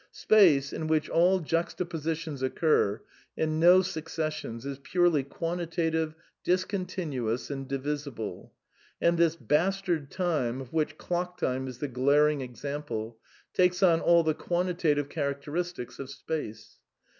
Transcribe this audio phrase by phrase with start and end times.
[0.11, 3.03] Space, in which all juxtapositions occur
[3.37, 10.73] and no succes sions, is purely quantitative, discontinuous, and divisible;\ and this bastard time, of
[10.73, 13.19] which clock time is the glaring ^ example,
[13.53, 16.79] takes on all the quantitative characteristics of space.